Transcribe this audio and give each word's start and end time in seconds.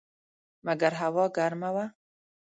مګر 0.65 0.93
هوا 1.01 1.25
ګرمه 1.37 1.69
وه. 1.75 1.85